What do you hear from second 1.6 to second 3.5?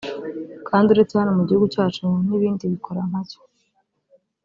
cyacu n’ibindi bikora nkacyo